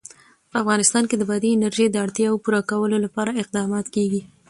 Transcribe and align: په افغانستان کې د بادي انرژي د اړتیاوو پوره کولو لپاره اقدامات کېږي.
په 0.51 0.55
افغانستان 0.63 1.03
کې 1.09 1.15
د 1.17 1.23
بادي 1.29 1.49
انرژي 1.53 1.85
د 1.89 1.95
اړتیاوو 2.05 2.41
پوره 2.43 2.59
کولو 2.71 2.97
لپاره 3.05 3.37
اقدامات 3.43 3.85
کېږي. 3.95 4.21